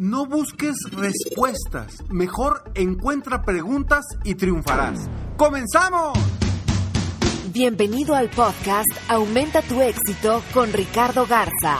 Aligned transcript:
No 0.00 0.26
busques 0.26 0.76
respuestas, 0.92 2.04
mejor 2.08 2.70
encuentra 2.76 3.42
preguntas 3.42 4.04
y 4.22 4.36
triunfarás. 4.36 5.10
¡Comenzamos! 5.36 6.16
Bienvenido 7.52 8.14
al 8.14 8.30
podcast 8.30 8.86
Aumenta 9.08 9.60
tu 9.60 9.80
éxito 9.80 10.40
con 10.54 10.72
Ricardo 10.72 11.26
Garza, 11.26 11.78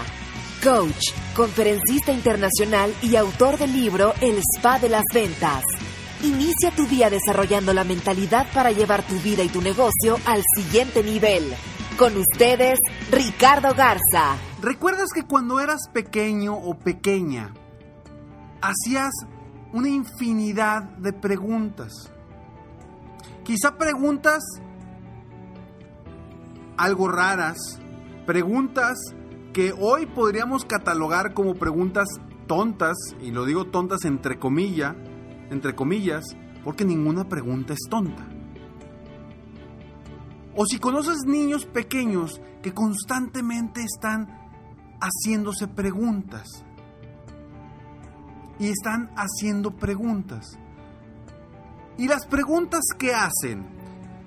coach, 0.65 1.13
conferencista 1.37 2.11
internacional 2.11 2.93
y 3.03 3.15
autor 3.15 3.57
del 3.57 3.73
libro 3.73 4.13
El 4.21 4.39
Spa 4.57 4.81
de 4.81 4.89
las 4.89 5.05
Ventas. 5.15 5.63
Inicia 6.25 6.73
tu 6.75 6.89
día 6.89 7.11
desarrollando 7.11 7.73
la 7.73 7.85
mentalidad 7.85 8.49
para 8.53 8.73
llevar 8.73 9.07
tu 9.07 9.15
vida 9.21 9.45
y 9.45 9.49
tu 9.49 9.63
negocio 9.63 10.19
al 10.27 10.43
siguiente 10.57 11.05
nivel. 11.05 11.55
Con 11.97 12.17
ustedes, 12.17 12.81
Ricardo 13.13 13.77
Garza. 13.77 14.37
¿Recuerdas 14.61 15.11
que 15.15 15.23
cuando 15.23 15.61
eras 15.61 15.83
pequeño 15.93 16.57
o 16.57 16.77
pequeña, 16.77 17.55
hacías 18.61 19.13
una 19.73 19.89
infinidad 19.89 20.83
de 20.99 21.13
preguntas. 21.13 21.93
Quizá 23.45 23.77
preguntas 23.77 24.43
algo 26.77 27.09
raras, 27.09 27.81
preguntas 28.27 28.99
que 29.53 29.73
hoy 29.73 30.07
podríamos 30.07 30.65
catalogar 30.65 31.35
como 31.35 31.55
preguntas 31.55 32.07
tontas, 32.47 32.97
y 33.21 33.31
lo 33.31 33.45
digo 33.45 33.67
tontas 33.67 34.05
entre 34.05 34.39
comillas, 34.39 34.95
entre 35.51 35.75
comillas, 35.75 36.25
porque 36.65 36.85
ninguna 36.85 37.29
pregunta 37.29 37.73
es 37.73 37.81
tonta. 37.91 38.27
O 40.55 40.67
si 40.67 40.79
conoces 40.79 41.25
niños 41.27 41.67
pequeños 41.67 42.41
que 42.63 42.73
constantemente 42.75 43.83
están 43.83 44.29
haciéndose 45.01 45.69
preguntas 45.69 46.65
y 48.59 48.69
están 48.69 49.11
haciendo 49.17 49.71
preguntas. 49.71 50.59
Y 51.97 52.09
las 52.09 52.27
preguntas 52.27 52.83
que 52.99 53.15
hacen, 53.15 53.67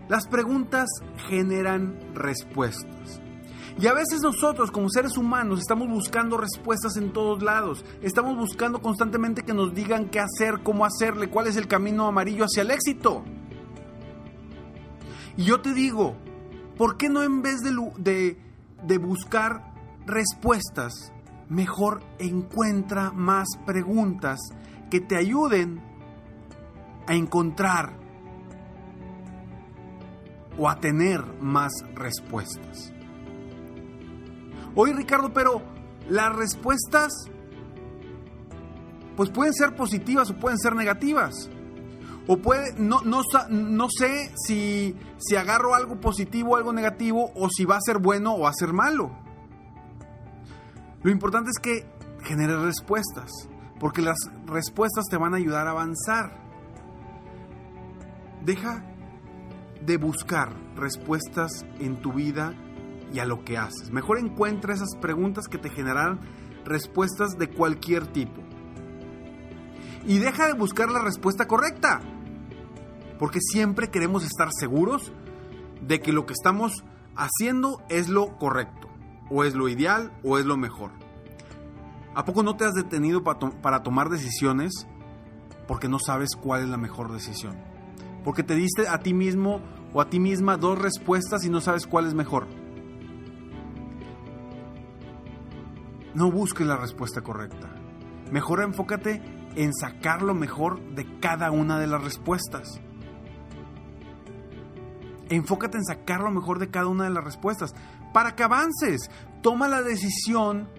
las 0.10 0.28
preguntas 0.28 0.90
generan 1.30 1.98
respuestas. 2.14 3.22
Y 3.80 3.88
a 3.88 3.94
veces 3.94 4.22
nosotros 4.22 4.70
como 4.70 4.90
seres 4.90 5.18
humanos 5.18 5.60
estamos 5.60 5.88
buscando 5.88 6.38
respuestas 6.38 6.98
en 6.98 7.14
todos 7.14 7.42
lados. 7.42 7.86
Estamos 8.02 8.38
buscando 8.38 8.82
constantemente 8.82 9.44
que 9.44 9.54
nos 9.54 9.74
digan 9.74 10.10
qué 10.10 10.20
hacer, 10.20 10.62
cómo 10.64 10.86
hacerle, 10.86 11.30
cuál 11.30 11.48
es 11.48 11.56
el 11.56 11.68
camino 11.68 12.08
amarillo 12.08 12.44
hacia 12.44 12.64
el 12.64 12.72
éxito. 12.72 13.24
Y 15.38 15.46
yo 15.46 15.62
te 15.62 15.74
digo, 15.74 16.16
¿por 16.78 16.98
qué 16.98 17.08
no 17.08 17.24
en 17.24 17.42
vez 17.42 17.62
de, 17.62 17.72
de, 17.98 18.38
de 18.84 18.98
buscar 18.98 19.72
respuestas, 20.06 21.14
mejor 21.52 22.02
encuentra 22.18 23.12
más 23.12 23.46
preguntas 23.66 24.40
que 24.90 25.02
te 25.02 25.18
ayuden 25.18 25.82
a 27.08 27.14
encontrar 27.14 27.92
o 30.58 30.70
a 30.70 30.80
tener 30.80 31.22
más 31.42 31.74
respuestas. 31.94 32.94
Oye 34.76 34.94
Ricardo, 34.94 35.34
pero 35.34 35.62
las 36.10 36.34
respuestas 36.34 37.12
pues 39.18 39.30
pueden 39.30 39.54
ser 39.54 39.76
positivas 39.76 40.30
o 40.30 40.36
pueden 40.36 40.58
ser 40.58 40.74
negativas. 40.74 41.50
O 42.28 42.38
puede, 42.38 42.74
no, 42.78 43.02
no, 43.02 43.90
sé 43.90 44.32
si, 44.48 44.96
si 45.18 45.36
agarro 45.36 45.76
algo 45.76 46.00
positivo 46.00 46.52
o 46.52 46.56
algo 46.56 46.72
negativo 46.72 47.30
o 47.36 47.50
si 47.50 47.66
va 47.66 47.76
a 47.76 47.82
ser 47.82 47.98
bueno 47.98 48.36
o 48.36 48.48
a 48.48 48.54
ser 48.54 48.72
malo. 48.72 49.21
Lo 51.04 51.10
importante 51.10 51.50
es 51.50 51.60
que 51.60 51.88
generes 52.24 52.60
respuestas, 52.60 53.32
porque 53.80 54.04
las 54.04 54.18
respuestas 54.46 55.06
te 55.10 55.18
van 55.18 55.34
a 55.34 55.38
ayudar 55.38 55.68
a 55.68 55.72
avanzar. 55.72 56.40
Deja 58.46 58.86
de 59.84 59.98
buscar 59.98 60.54
respuestas 60.76 61.66
en 61.80 62.02
tu 62.02 62.14
vida 62.14 62.54
y 63.12 63.18
a 63.18 63.26
lo 63.26 63.44
que 63.44 63.58
haces. 63.58 63.90
Mejor 63.92 64.20
encuentra 64.20 64.76
esas 64.76 64.96
preguntas 65.02 65.48
que 65.48 65.58
te 65.58 65.72
generan 65.72 66.20
respuestas 66.66 67.32
de 67.32 67.50
cualquier 67.50 68.06
tipo. 68.06 68.40
Y 70.06 70.20
deja 70.20 70.46
de 70.46 70.54
buscar 70.54 70.92
la 70.92 71.02
respuesta 71.02 71.48
correcta. 71.48 72.00
Porque 73.18 73.40
siempre 73.42 73.90
queremos 73.90 74.24
estar 74.24 74.50
seguros 74.52 75.12
de 75.82 76.00
que 76.00 76.14
lo 76.14 76.28
que 76.28 76.34
estamos 76.34 76.84
haciendo 77.16 77.82
es 77.90 78.08
lo 78.08 78.38
correcto 78.38 78.91
o 79.30 79.44
es 79.44 79.56
lo 79.56 79.70
ideal 79.70 80.12
o 80.24 80.38
es 80.38 80.46
lo 80.46 80.58
mejor. 80.58 80.92
¿A 82.14 82.26
poco 82.26 82.44
no 82.44 82.58
te 82.58 82.66
has 82.66 82.74
detenido 82.74 83.24
para, 83.24 83.84
tomar 83.84 84.10
decisiones 84.10 84.86
porque 85.68 85.88
no 85.88 85.98
sabes 86.00 86.36
cuál 86.36 86.64
es 86.64 86.70
la 86.70 86.78
mejor 86.78 87.12
decisión? 87.12 87.56
Porque 88.26 88.44
te 88.44 88.56
diste 88.56 88.88
a 88.88 89.00
ti 89.00 89.14
mismo 89.14 89.62
o 89.94 90.02
a 90.02 90.10
ti 90.10 90.20
misma 90.20 90.58
dos 90.58 90.78
respuestas 90.78 91.46
y 91.46 91.50
no 91.50 91.62
sabes 91.62 91.88
cuál 91.88 92.08
es 92.08 92.14
mejor. 92.14 92.48
No 96.14 96.30
busques 96.30 96.68
la 96.68 96.76
respuesta 96.76 97.22
correcta. 97.22 97.70
Mejor 98.30 98.62
enfócate 98.62 99.22
en 99.56 99.74
sacar 99.74 100.22
lo 100.22 100.34
mejor 100.34 100.82
de 100.94 101.20
cada 101.20 101.52
una 101.52 101.80
de 101.80 101.88
las 101.88 102.04
respuestas. 102.04 102.82
Enfócate 105.30 105.78
en 105.78 105.86
sacar 105.86 106.20
lo 106.20 106.32
mejor 106.32 106.60
de 106.60 106.70
cada 106.70 106.88
una 106.88 107.06
de 107.06 107.12
las 107.12 107.24
respuestas 107.24 107.74
para 108.14 108.36
que 108.36 108.44
avances. 108.44 109.10
Toma 109.42 109.68
la 109.68 109.82
decisión 109.82 110.70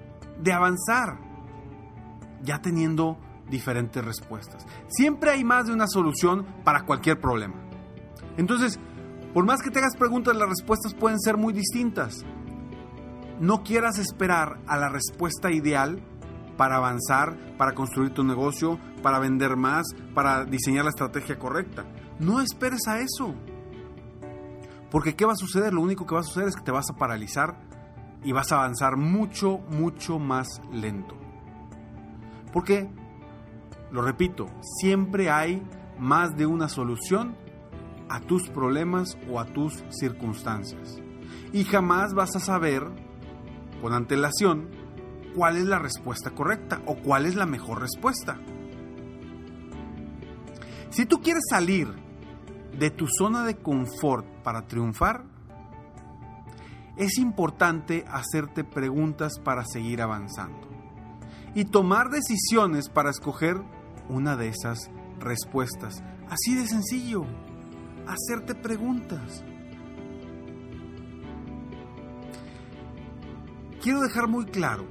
de 0.41 0.53
avanzar, 0.53 1.19
ya 2.43 2.61
teniendo 2.61 3.19
diferentes 3.49 4.05
respuestas. 4.05 4.67
Siempre 4.89 5.31
hay 5.31 5.45
más 5.45 5.67
de 5.67 5.73
una 5.73 5.87
solución 5.87 6.47
para 6.65 6.85
cualquier 6.85 7.21
problema. 7.21 7.55
Entonces, 8.37 8.79
por 9.35 9.45
más 9.45 9.63
que 9.63 9.71
te 9.71 9.79
hagas 9.79 9.97
preguntas, 9.97 10.37
las 10.37 10.49
respuestas 10.49 10.95
pueden 10.95 11.21
ser 11.21 11.37
muy 11.37 11.53
distintas. 11.53 12.25
No 13.41 13.63
quieras 13.63 13.99
esperar 13.99 14.61
a 14.67 14.77
la 14.77 14.89
respuesta 14.89 15.51
ideal 15.51 16.03
para 16.57 16.77
avanzar, 16.77 17.37
para 17.57 17.75
construir 17.75 18.13
tu 18.13 18.25
negocio, 18.25 18.79
para 19.03 19.19
vender 19.19 19.57
más, 19.57 19.85
para 20.15 20.45
diseñar 20.45 20.85
la 20.85 20.91
estrategia 20.91 21.39
correcta. 21.39 21.85
No 22.21 22.41
esperes 22.41 22.87
a 22.87 23.01
eso. 23.01 23.35
Porque 24.93 25.17
¿qué 25.17 25.25
va 25.25 25.33
a 25.33 25.37
suceder? 25.37 25.73
Lo 25.73 25.81
único 25.81 26.07
que 26.07 26.15
va 26.15 26.21
a 26.21 26.25
suceder 26.25 26.51
es 26.51 26.55
que 26.55 26.63
te 26.63 26.71
vas 26.71 26.91
a 26.91 26.99
paralizar 26.99 27.57
y 28.23 28.33
vas 28.33 28.53
a 28.53 28.57
avanzar 28.57 28.99
mucho, 28.99 29.59
mucho 29.71 30.19
más 30.19 30.61
lento. 30.71 31.17
Porque, 32.53 32.91
lo 33.91 34.03
repito, 34.03 34.49
siempre 34.61 35.31
hay 35.31 35.63
más 35.99 36.37
de 36.37 36.45
una 36.45 36.69
solución 36.69 37.35
a 38.11 38.21
tus 38.21 38.51
problemas 38.51 39.17
o 39.31 39.41
a 39.41 39.47
tus 39.47 39.83
circunstancias. 39.89 40.99
Y 41.55 41.65
jamás 41.65 42.13
vas 42.13 42.37
a 42.37 42.41
saber 42.41 42.87
con 43.81 43.95
antelación 43.95 44.69
cuál 45.35 45.57
es 45.57 45.65
la 45.65 45.79
respuesta 45.79 46.33
correcta 46.33 46.83
o 46.85 46.97
cuál 46.97 47.25
es 47.25 47.35
la 47.35 47.47
mejor 47.47 47.81
respuesta. 47.81 48.39
Si 50.91 51.07
tú 51.07 51.23
quieres 51.23 51.45
salir 51.49 51.89
de 52.79 52.91
tu 52.91 53.07
zona 53.07 53.45
de 53.45 53.57
confort 53.57 54.27
para 54.43 54.67
triunfar, 54.67 55.25
es 56.97 57.19
importante 57.19 58.05
hacerte 58.09 58.65
preguntas 58.65 59.39
para 59.43 59.65
seguir 59.65 60.03
avanzando 60.03 60.69
y 61.55 61.65
tomar 61.65 62.11
decisiones 62.11 62.89
para 62.89 63.11
escoger 63.11 63.57
una 64.09 64.37
de 64.37 64.49
esas 64.49 64.91
respuestas. 65.19 66.03
Así 66.29 66.55
de 66.55 66.67
sencillo, 66.67 67.25
hacerte 68.07 68.55
preguntas. 68.55 69.45
Quiero 73.83 74.01
dejar 74.01 74.29
muy 74.29 74.45
claro 74.47 74.87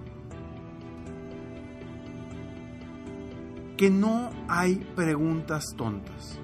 que 3.77 3.89
no 3.89 4.30
hay 4.48 4.75
preguntas 4.95 5.63
tontas. 5.75 6.39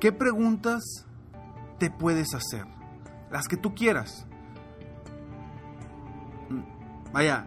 ¿Qué 0.00 0.12
preguntas 0.12 1.06
te 1.78 1.90
puedes 1.90 2.34
hacer? 2.34 2.66
Las 3.30 3.48
que 3.48 3.56
tú 3.56 3.74
quieras. 3.74 4.26
Vaya, 7.12 7.46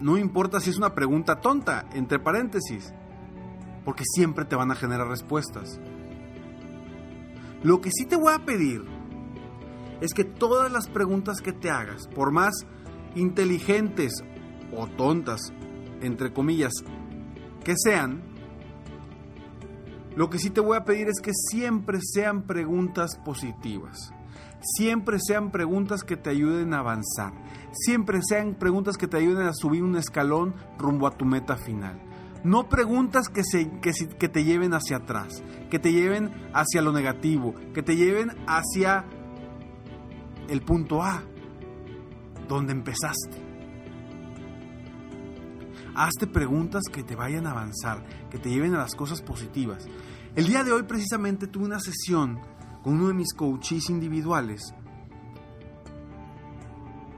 no 0.00 0.16
importa 0.16 0.60
si 0.60 0.70
es 0.70 0.78
una 0.78 0.94
pregunta 0.94 1.40
tonta, 1.40 1.86
entre 1.92 2.18
paréntesis, 2.18 2.94
porque 3.84 4.04
siempre 4.06 4.44
te 4.44 4.56
van 4.56 4.70
a 4.70 4.74
generar 4.74 5.08
respuestas. 5.08 5.78
Lo 7.62 7.80
que 7.80 7.90
sí 7.90 8.06
te 8.06 8.16
voy 8.16 8.32
a 8.32 8.44
pedir 8.44 8.84
es 10.00 10.14
que 10.14 10.24
todas 10.24 10.70
las 10.70 10.88
preguntas 10.88 11.40
que 11.40 11.52
te 11.52 11.70
hagas, 11.70 12.06
por 12.08 12.30
más 12.30 12.66
inteligentes 13.14 14.24
o 14.74 14.86
tontas, 14.86 15.52
entre 16.00 16.32
comillas, 16.32 16.72
que 17.64 17.74
sean, 17.76 18.22
lo 20.16 20.30
que 20.30 20.38
sí 20.38 20.48
te 20.48 20.60
voy 20.60 20.78
a 20.78 20.84
pedir 20.84 21.08
es 21.08 21.20
que 21.20 21.32
siempre 21.34 21.98
sean 22.02 22.42
preguntas 22.42 23.18
positivas. 23.22 24.12
Siempre 24.62 25.18
sean 25.20 25.50
preguntas 25.50 26.02
que 26.04 26.16
te 26.16 26.30
ayuden 26.30 26.72
a 26.72 26.78
avanzar. 26.78 27.34
Siempre 27.72 28.20
sean 28.26 28.54
preguntas 28.54 28.96
que 28.96 29.06
te 29.06 29.18
ayuden 29.18 29.46
a 29.46 29.52
subir 29.52 29.82
un 29.82 29.94
escalón 29.94 30.54
rumbo 30.78 31.06
a 31.06 31.10
tu 31.10 31.26
meta 31.26 31.56
final. 31.56 32.00
No 32.44 32.68
preguntas 32.68 33.28
que, 33.28 33.44
se, 33.44 33.70
que, 33.80 33.92
que 34.18 34.28
te 34.28 34.44
lleven 34.44 34.72
hacia 34.72 34.98
atrás, 34.98 35.42
que 35.70 35.78
te 35.78 35.92
lleven 35.92 36.30
hacia 36.54 36.80
lo 36.80 36.92
negativo, 36.92 37.54
que 37.74 37.82
te 37.82 37.96
lleven 37.96 38.30
hacia 38.46 39.04
el 40.48 40.62
punto 40.62 41.02
A, 41.02 41.22
donde 42.48 42.72
empezaste. 42.72 43.45
Hazte 45.98 46.26
preguntas 46.26 46.82
que 46.92 47.02
te 47.02 47.16
vayan 47.16 47.46
a 47.46 47.52
avanzar, 47.52 48.04
que 48.28 48.38
te 48.38 48.50
lleven 48.50 48.74
a 48.74 48.78
las 48.78 48.94
cosas 48.94 49.22
positivas. 49.22 49.88
El 50.34 50.46
día 50.46 50.62
de 50.62 50.70
hoy 50.70 50.82
precisamente 50.82 51.46
tuve 51.46 51.64
una 51.64 51.80
sesión 51.80 52.38
con 52.82 52.96
uno 52.96 53.08
de 53.08 53.14
mis 53.14 53.32
coaches 53.32 53.88
individuales 53.88 54.74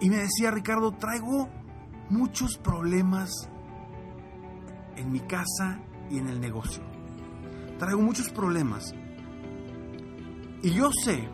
y 0.01 0.09
me 0.09 0.19
decía, 0.19 0.53
Ricardo, 0.53 0.93
traigo 0.93 1.49
muchos 2.09 2.57
problemas 2.57 3.51
en 4.95 5.11
mi 5.11 5.21
casa 5.21 5.81
y 6.09 6.19
en 6.19 6.29
el 6.29 6.41
negocio. 6.41 6.85
Traigo 7.81 8.01
muchos 8.01 8.31
problemas. 8.31 8.95
Y 10.63 10.71
yo 10.71 10.91
sé 11.05 11.29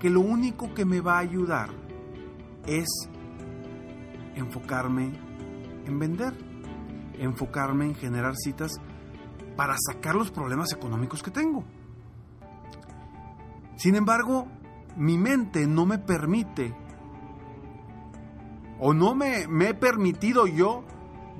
que 0.00 0.10
lo 0.10 0.22
único 0.22 0.74
que 0.74 0.84
me 0.84 1.00
va 1.00 1.18
a 1.18 1.20
ayudar 1.20 1.70
es 2.66 2.88
enfocarme 4.34 5.12
en 5.86 5.98
vender, 6.00 6.53
enfocarme 7.18 7.86
en 7.86 7.94
generar 7.94 8.34
citas 8.36 8.72
para 9.56 9.76
sacar 9.78 10.14
los 10.14 10.30
problemas 10.30 10.72
económicos 10.72 11.22
que 11.22 11.30
tengo. 11.30 11.64
Sin 13.76 13.94
embargo, 13.94 14.46
mi 14.96 15.18
mente 15.18 15.66
no 15.66 15.86
me 15.86 15.98
permite 15.98 16.74
o 18.78 18.92
no 18.92 19.14
me, 19.14 19.42
he 19.42 19.74
permitido 19.74 20.46
yo 20.46 20.84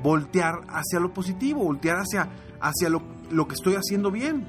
voltear 0.03 0.61
hacia 0.69 1.01
lo 1.01 1.13
positivo, 1.13 1.65
voltear 1.65 1.99
hacia, 1.99 2.29
hacia 2.61 2.89
lo, 2.89 3.03
lo 3.31 3.47
que 3.47 3.55
estoy 3.55 3.75
haciendo 3.75 4.11
bien. 4.11 4.47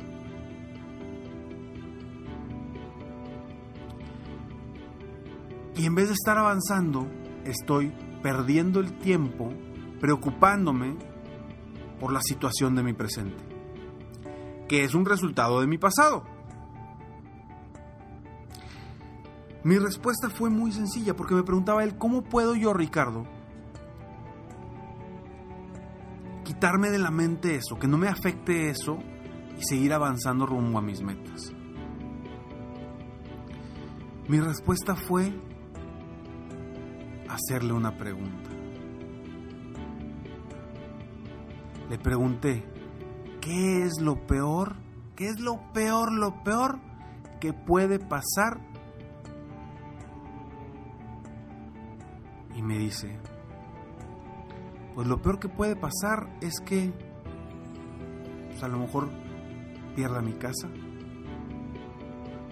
Y 5.76 5.86
en 5.86 5.96
vez 5.96 6.08
de 6.08 6.14
estar 6.14 6.38
avanzando, 6.38 7.08
estoy 7.44 7.92
perdiendo 8.22 8.80
el 8.80 8.98
tiempo 8.98 9.52
preocupándome 10.00 10.96
por 12.00 12.12
la 12.12 12.22
situación 12.22 12.76
de 12.76 12.84
mi 12.84 12.94
presente, 12.94 13.44
que 14.68 14.84
es 14.84 14.94
un 14.94 15.06
resultado 15.06 15.62
de 15.62 15.68
mi 15.68 15.78
pasado. 15.78 16.24
Mi 19.64 19.80
respuesta 19.80 20.30
fue 20.30 20.50
muy 20.50 20.72
sencilla 20.72 21.16
porque 21.16 21.34
me 21.34 21.44
preguntaba 21.44 21.84
él, 21.84 21.98
¿cómo 21.98 22.24
puedo 22.24 22.56
yo, 22.56 22.74
Ricardo, 22.74 23.26
quitarme 26.44 26.92
de 26.92 27.00
la 27.00 27.10
mente 27.10 27.56
eso, 27.56 27.80
que 27.80 27.88
no 27.88 27.98
me 27.98 28.08
afecte 28.08 28.70
eso 28.70 29.00
y 29.58 29.64
seguir 29.64 29.94
avanzando 29.94 30.46
rumbo 30.46 30.78
a 30.78 30.82
mis 30.84 31.02
metas? 31.02 31.52
Mi 34.28 34.40
respuesta 34.40 34.96
fue 34.96 35.34
hacerle 37.28 37.74
una 37.74 37.98
pregunta. 37.98 38.55
Le 41.90 41.98
pregunté, 42.00 42.64
¿qué 43.42 43.84
es 43.84 44.02
lo 44.02 44.26
peor? 44.26 44.76
¿Qué 45.16 45.28
es 45.28 45.40
lo 45.40 45.72
peor, 45.72 46.12
lo 46.12 46.44
peor 46.44 46.80
que 47.40 47.54
puede 47.54 48.00
pasar? 48.00 48.60
Y 52.56 52.62
me 52.62 52.78
dice, 52.78 53.20
pues 54.96 55.08
lo 55.08 55.22
peor 55.22 55.40
que 55.40 55.50
puede 55.50 55.76
pasar 55.76 56.30
es 56.42 56.60
que 56.62 56.92
pues 58.50 58.64
a 58.64 58.70
lo 58.70 58.80
mejor 58.80 59.10
pierda 59.96 60.22
mi 60.22 60.34
casa 60.34 60.70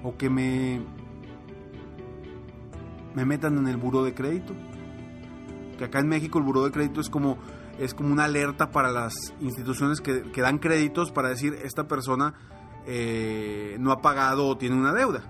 o 0.03 0.18
que 0.18 0.29
me 0.29 0.81
me 3.15 3.25
metan 3.25 3.57
en 3.57 3.68
el 3.68 3.77
buró 3.77 4.03
de 4.03 4.13
crédito 4.13 4.53
que 5.77 5.86
acá 5.86 6.00
en 6.00 6.09
México 6.09 6.38
el 6.39 6.44
buró 6.44 6.65
de 6.65 6.71
crédito 6.71 7.00
es 7.00 7.09
como 7.09 7.38
es 7.79 7.93
como 7.93 8.11
una 8.11 8.25
alerta 8.25 8.71
para 8.71 8.91
las 8.91 9.33
instituciones 9.39 10.01
que, 10.01 10.41
dan 10.41 10.59
créditos 10.59 11.11
para 11.11 11.29
decir 11.29 11.53
esta 11.63 11.87
persona 11.87 12.33
eh, 12.85 13.77
no 13.79 13.91
ha 13.91 14.01
pagado 14.01 14.47
o 14.47 14.57
tiene 14.57 14.75
una 14.75 14.93
deuda. 14.93 15.23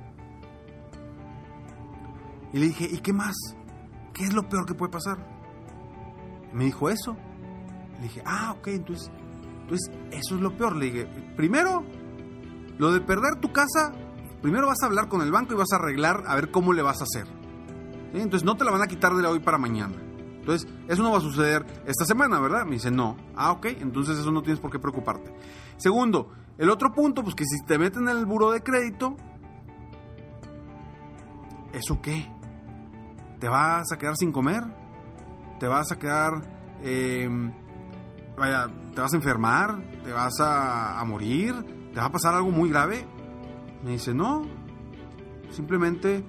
Y 2.52 2.60
le 2.60 2.68
dije, 2.68 2.88
¿y 2.92 3.00
qué 3.00 3.14
más? 3.14 3.36
¿Qué 4.14 4.24
es 4.24 4.34
lo 4.34 4.48
peor 4.48 4.66
que 4.66 4.76
puede 4.76 4.92
pasar? 4.92 5.34
me 6.54 6.66
dijo 6.66 6.90
eso. 6.90 7.18
Le 7.98 8.04
dije, 8.04 8.24
ah, 8.26 8.56
ok, 8.58 8.68
entonces, 8.68 9.12
entonces 9.62 9.92
eso 10.12 10.36
es 10.36 10.42
lo 10.42 10.56
peor. 10.56 10.76
Le 10.76 10.86
dije, 10.86 11.06
primero, 11.36 11.84
lo 12.78 12.92
de 12.92 13.02
perder 13.02 13.40
tu 13.42 13.52
casa, 13.52 13.94
primero 14.42 14.68
vas 14.68 14.82
a 14.84 14.86
hablar 14.86 15.10
con 15.10 15.22
el 15.22 15.32
banco 15.32 15.54
y 15.54 15.58
vas 15.58 15.72
a 15.74 15.78
arreglar 15.78 16.24
a 16.28 16.36
ver 16.36 16.52
cómo 16.52 16.74
le 16.74 16.82
vas 16.82 17.02
a 17.02 17.04
hacer. 17.04 17.28
Entonces 18.14 18.46
no 18.46 18.56
te 18.56 18.64
la 18.64 18.72
van 18.72 18.84
a 18.84 18.88
quitar 18.88 19.14
de 19.14 19.26
hoy 19.26 19.40
para 19.40 19.58
mañana. 19.58 19.96
Entonces, 20.44 20.70
eso 20.90 21.02
no 21.02 21.12
va 21.12 21.20
a 21.20 21.22
suceder 21.22 21.66
esta 21.86 22.04
semana, 22.04 22.38
¿verdad? 22.42 22.66
Me 22.66 22.74
dice, 22.74 22.92
no. 22.92 23.16
Ah, 23.34 23.54
ok, 23.54 23.68
entonces 23.80 24.20
eso 24.20 24.30
no 24.30 24.42
tienes 24.42 24.60
por 24.60 24.70
qué 24.70 24.78
preocuparte. 24.78 25.34
Segundo, 25.78 26.34
el 26.58 26.70
otro 26.70 26.92
punto, 26.92 27.24
pues 27.24 27.34
que 27.34 27.46
si 27.46 27.64
te 27.66 27.78
meten 27.78 28.10
en 28.10 28.18
el 28.18 28.26
buro 28.26 28.52
de 28.52 28.62
crédito, 28.62 29.16
¿eso 31.72 32.02
qué? 32.02 32.30
¿Te 33.40 33.48
vas 33.48 33.90
a 33.94 33.98
quedar 33.98 34.18
sin 34.18 34.34
comer? 34.34 34.66
¿Te 35.62 35.68
vas 35.68 35.94
a 35.94 35.98
quedar... 35.98 36.34
Em, 36.82 37.54
vaya, 38.38 38.68
¿te 38.94 39.00
vas 39.00 39.14
a 39.14 39.16
enfermar? 39.16 39.82
¿Te 40.04 40.12
vas 40.12 40.42
a, 40.42 41.00
a 41.00 41.06
morir? 41.06 41.54
¿Te 41.94 42.02
va 42.02 42.08
a 42.08 42.12
pasar 42.12 42.36
algo 42.36 42.52
muy 42.52 42.70
grave? 42.70 43.08
Me 43.82 43.92
dice, 43.92 44.14
no. 44.14 44.46
Simplemente, 45.52 46.22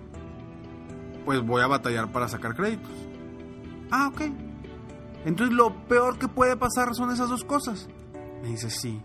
pues 1.25 1.44
voy 1.44 1.62
a 1.62 1.66
batallar 1.66 2.12
para 2.12 2.28
sacar 2.28 2.54
créditos. 2.54 2.92
Ah, 3.90 4.08
ok. 4.08 4.22
Entonces 5.24 5.54
lo 5.54 5.86
peor 5.86 6.18
que 6.18 6.28
puede 6.28 6.56
pasar 6.56 6.94
son 6.94 7.10
esas 7.10 7.28
dos 7.28 7.44
cosas. 7.44 7.88
Me 8.42 8.48
dice, 8.48 8.68
sí. 8.70 9.00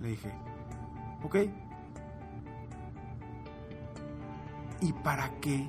Le 0.00 0.08
dije, 0.08 0.32
ok. 1.22 1.36
¿Y 4.82 4.92
para 4.92 5.30
qué? 5.40 5.68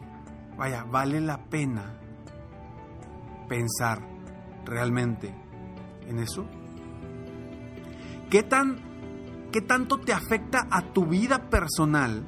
Vaya, 0.58 0.84
vale 0.84 1.22
la 1.22 1.38
pena 1.46 1.94
pensar 3.48 4.02
realmente 4.66 5.34
en 6.08 6.20
eso. 6.20 6.46
¿Qué 8.30 8.44
tan 8.44 8.88
qué 9.52 9.62
tanto 9.62 10.00
te 10.00 10.12
afecta 10.12 10.68
a 10.70 10.82
tu 10.82 11.06
vida 11.06 11.50
personal 11.50 12.26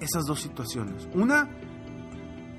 esas 0.00 0.24
dos 0.26 0.40
situaciones? 0.40 1.08
Una 1.14 1.48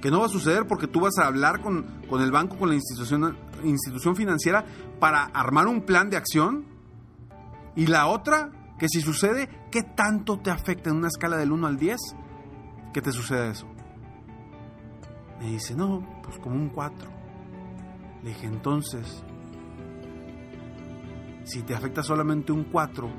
que 0.04 0.12
no 0.12 0.20
va 0.20 0.26
a 0.26 0.30
suceder 0.30 0.68
porque 0.68 0.88
tú 0.88 1.00
vas 1.00 1.18
a 1.18 1.28
hablar 1.28 1.62
con, 1.62 1.86
el 2.20 2.30
banco, 2.30 2.58
con 2.58 2.68
la 2.68 2.76
institución, 2.76 3.38
institución 3.64 4.18
financiera 4.18 4.66
para 5.00 5.24
armar 5.24 5.68
un 5.68 5.84
plan 5.84 6.10
de 6.10 6.18
acción. 6.18 6.66
Y 7.78 7.88
la 7.88 8.08
otra, 8.08 8.52
que 8.78 8.90
si 8.90 9.00
sucede, 9.00 9.48
¿qué 9.72 9.82
tanto 9.82 10.40
te 10.40 10.52
afecta 10.52 10.90
en 10.90 10.98
una 10.98 11.08
escala 11.08 11.38
del 11.38 11.54
1 11.54 11.68
al 11.68 11.78
10? 11.78 11.98
que 12.94 13.02
te 13.02 13.14
suceda 13.14 13.48
eso? 13.48 13.66
Me 15.40 15.52
dice, 15.52 15.74
no, 15.74 16.06
pues 16.22 16.38
como 16.38 16.58
un 16.58 16.68
4. 16.68 17.10
Le 18.24 18.30
dije, 18.30 18.46
entonces, 18.46 19.24
si 21.46 21.62
te 21.62 21.76
afecta 21.76 22.04
solamente 22.04 22.52
un 22.52 22.66
4, 22.66 23.10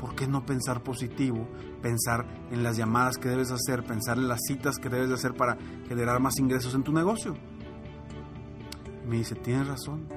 ¿por 0.00 0.14
qué 0.14 0.26
no 0.26 0.46
pensar 0.46 0.82
positivo? 0.82 1.46
Pensar 1.82 2.26
en 2.50 2.62
las 2.62 2.76
llamadas 2.76 3.18
que 3.18 3.28
debes 3.28 3.50
hacer, 3.50 3.84
pensar 3.84 4.16
en 4.16 4.28
las 4.28 4.40
citas 4.46 4.76
que 4.78 4.88
debes 4.88 5.10
hacer 5.10 5.34
para 5.34 5.58
generar 5.86 6.20
más 6.20 6.38
ingresos 6.38 6.74
en 6.74 6.82
tu 6.82 6.92
negocio. 6.92 7.34
Me 9.06 9.16
dice, 9.16 9.34
tienes 9.34 9.68
razón. 9.68 10.08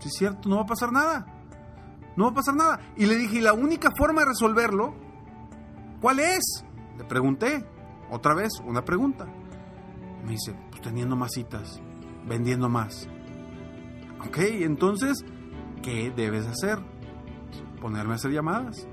Si 0.00 0.08
es 0.08 0.14
cierto, 0.14 0.48
no 0.48 0.56
va 0.56 0.62
a 0.62 0.66
pasar 0.66 0.90
nada. 0.90 1.26
No 2.16 2.24
va 2.24 2.30
a 2.30 2.34
pasar 2.34 2.54
nada. 2.54 2.80
Y 2.96 3.06
le 3.06 3.16
dije, 3.16 3.38
¿y 3.38 3.40
la 3.40 3.52
única 3.52 3.90
forma 3.96 4.22
de 4.22 4.28
resolverlo? 4.28 4.94
¿Cuál 6.00 6.20
es? 6.20 6.64
Le 6.96 7.04
pregunté. 7.04 7.64
Otra 8.10 8.34
vez, 8.34 8.52
una 8.64 8.84
pregunta. 8.84 9.26
Me 10.24 10.32
dice, 10.32 10.54
pues 10.70 10.80
teniendo 10.82 11.16
más 11.16 11.32
citas, 11.32 11.80
vendiendo 12.26 12.68
más. 12.68 13.08
Ok, 14.26 14.38
entonces, 14.38 15.24
¿qué 15.82 16.12
debes 16.14 16.46
hacer? 16.46 16.91
Ponerme 17.82 18.12
a 18.12 18.14
hacer 18.14 18.30
llamadas. 18.30 18.86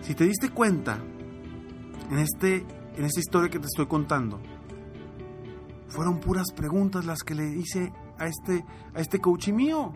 Si 0.00 0.14
te 0.14 0.24
diste 0.24 0.48
cuenta, 0.48 0.98
en, 2.10 2.18
este, 2.18 2.64
en 2.96 3.04
esta 3.04 3.20
historia 3.20 3.50
que 3.50 3.58
te 3.58 3.66
estoy 3.66 3.86
contando, 3.86 4.40
fueron 5.88 6.20
puras 6.20 6.46
preguntas 6.56 7.04
las 7.04 7.22
que 7.22 7.34
le 7.34 7.50
hice 7.54 7.92
a 8.18 8.26
este, 8.26 8.64
a 8.94 9.00
este 9.00 9.20
coach 9.20 9.48
mío. 9.48 9.92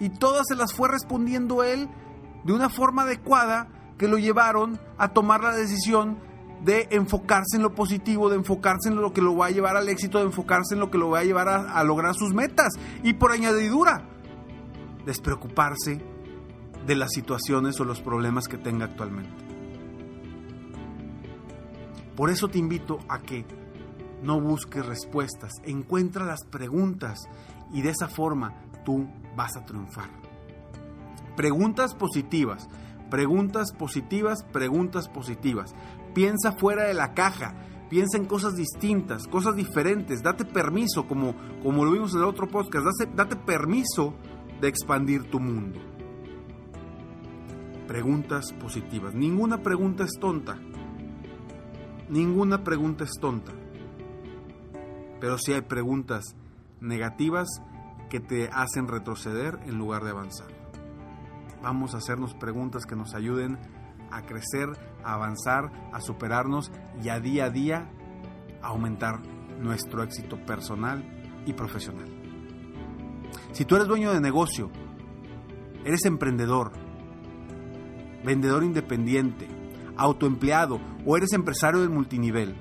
Y 0.00 0.08
todas 0.08 0.42
se 0.48 0.56
las 0.56 0.74
fue 0.74 0.88
respondiendo 0.88 1.62
él 1.62 1.88
de 2.42 2.52
una 2.52 2.68
forma 2.68 3.02
adecuada 3.02 3.68
que 3.96 4.08
lo 4.08 4.18
llevaron 4.18 4.80
a 4.98 5.10
tomar 5.10 5.44
la 5.44 5.54
decisión 5.54 6.18
de 6.64 6.88
enfocarse 6.90 7.58
en 7.58 7.62
lo 7.62 7.76
positivo, 7.76 8.28
de 8.28 8.38
enfocarse 8.38 8.88
en 8.88 8.96
lo 8.96 9.12
que 9.12 9.22
lo 9.22 9.36
va 9.36 9.46
a 9.46 9.50
llevar 9.50 9.76
al 9.76 9.88
éxito, 9.88 10.18
de 10.18 10.24
enfocarse 10.24 10.74
en 10.74 10.80
lo 10.80 10.90
que 10.90 10.98
lo 10.98 11.10
va 11.10 11.20
a 11.20 11.24
llevar 11.24 11.48
a, 11.48 11.78
a 11.78 11.84
lograr 11.84 12.16
sus 12.16 12.34
metas. 12.34 12.72
Y 13.04 13.12
por 13.12 13.30
añadidura, 13.30 14.08
despreocuparse 15.04 16.00
de 16.86 16.94
las 16.96 17.12
situaciones 17.12 17.80
o 17.80 17.84
los 17.84 18.00
problemas 18.00 18.48
que 18.48 18.58
tenga 18.58 18.86
actualmente. 18.86 19.44
Por 22.16 22.30
eso 22.30 22.48
te 22.48 22.58
invito 22.58 22.98
a 23.08 23.20
que 23.20 23.44
no 24.22 24.40
busques 24.40 24.84
respuestas, 24.86 25.52
encuentra 25.64 26.24
las 26.24 26.44
preguntas 26.44 27.28
y 27.72 27.82
de 27.82 27.90
esa 27.90 28.08
forma 28.08 28.54
tú 28.84 29.06
vas 29.36 29.56
a 29.56 29.64
triunfar. 29.64 30.08
Preguntas 31.36 31.94
positivas, 31.94 32.68
preguntas 33.10 33.72
positivas, 33.72 34.44
preguntas 34.44 35.08
positivas. 35.08 35.74
Piensa 36.14 36.52
fuera 36.52 36.84
de 36.84 36.94
la 36.94 37.12
caja, 37.12 37.54
piensa 37.90 38.16
en 38.16 38.26
cosas 38.26 38.54
distintas, 38.54 39.26
cosas 39.26 39.56
diferentes, 39.56 40.22
date 40.22 40.44
permiso, 40.44 41.06
como, 41.08 41.34
como 41.62 41.84
lo 41.84 41.92
vimos 41.92 42.12
en 42.14 42.20
el 42.20 42.26
otro 42.26 42.46
podcast, 42.46 42.86
date, 42.86 43.12
date 43.14 43.36
permiso 43.36 44.14
de 44.64 44.70
expandir 44.70 45.24
tu 45.24 45.40
mundo. 45.40 45.78
Preguntas 47.86 48.50
positivas. 48.54 49.14
Ninguna 49.14 49.62
pregunta 49.62 50.04
es 50.04 50.12
tonta. 50.18 50.56
Ninguna 52.08 52.64
pregunta 52.64 53.04
es 53.04 53.10
tonta. 53.20 53.52
Pero 55.20 55.36
sí 55.36 55.52
hay 55.52 55.60
preguntas 55.60 56.34
negativas 56.80 57.46
que 58.08 58.20
te 58.20 58.48
hacen 58.48 58.88
retroceder 58.88 59.58
en 59.66 59.76
lugar 59.76 60.02
de 60.02 60.12
avanzar. 60.12 60.48
Vamos 61.62 61.94
a 61.94 61.98
hacernos 61.98 62.32
preguntas 62.32 62.86
que 62.86 62.96
nos 62.96 63.14
ayuden 63.14 63.58
a 64.10 64.22
crecer, 64.22 64.70
a 65.04 65.12
avanzar, 65.12 65.90
a 65.92 66.00
superarnos 66.00 66.72
y 67.02 67.10
a 67.10 67.20
día 67.20 67.44
a 67.44 67.50
día 67.50 67.90
aumentar 68.62 69.20
nuestro 69.60 70.02
éxito 70.02 70.38
personal 70.46 71.04
y 71.44 71.52
profesional. 71.52 72.13
Si 73.54 73.64
tú 73.64 73.76
eres 73.76 73.86
dueño 73.86 74.12
de 74.12 74.20
negocio, 74.20 74.68
eres 75.84 76.04
emprendedor, 76.06 76.72
vendedor 78.24 78.64
independiente, 78.64 79.46
autoempleado 79.96 80.80
o 81.06 81.16
eres 81.16 81.32
empresario 81.32 81.80
del 81.80 81.90
multinivel, 81.90 82.56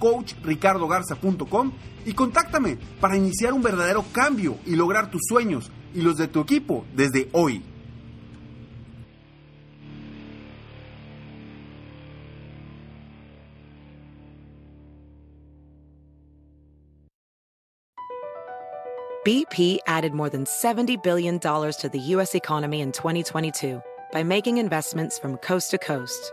www.coachricardogarza.com 0.00 1.72
y 2.04 2.14
contáctame 2.14 2.78
para 3.00 3.16
iniciar 3.16 3.52
un 3.52 3.62
verdadero 3.62 4.04
cambio 4.12 4.56
y 4.66 4.74
lograr 4.74 5.10
tus 5.10 5.22
sueños 5.28 5.70
y 5.94 6.00
los 6.00 6.16
de 6.16 6.28
tu 6.28 6.40
equipo 6.40 6.84
desde 6.94 7.28
hoy. 7.32 7.62
BP 19.22 19.80
added 19.86 20.14
more 20.14 20.30
than 20.30 20.44
$70 20.44 21.02
billion 21.02 21.38
to 21.38 21.90
the 21.92 21.98
U.S. 22.14 22.34
economy 22.34 22.80
in 22.80 22.90
2022 22.90 23.82
by 24.12 24.22
making 24.22 24.56
investments 24.56 25.18
from 25.18 25.36
coast 25.36 25.70
to 25.72 25.78
coast. 25.78 26.32